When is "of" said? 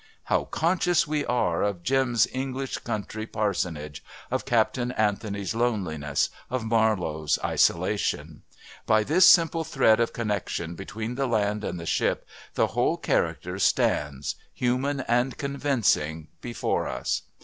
1.61-1.83, 4.31-4.45, 6.49-6.65, 9.99-10.11